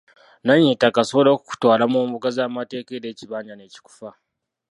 Nannyini 0.45 0.75
ttaka 0.77 0.97
asobola 1.01 1.29
okukutwala 1.31 1.83
mu 1.93 1.99
mbuga 2.07 2.27
z’amateeka 2.35 2.91
era 2.97 3.07
ekibanja 3.13 3.53
ne 3.55 3.65
kikufa! 3.73 4.09